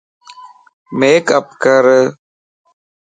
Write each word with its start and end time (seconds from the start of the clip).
ميڪ 0.99 1.25
اپ 1.39 1.45
ڪر 1.63 1.85